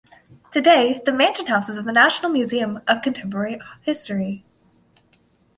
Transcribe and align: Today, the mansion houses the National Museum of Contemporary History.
Today, 0.51 0.99
the 1.05 1.13
mansion 1.13 1.45
houses 1.45 1.75
the 1.75 1.91
National 1.91 2.31
Museum 2.31 2.81
of 2.87 3.03
Contemporary 3.03 3.61
History. 3.83 4.43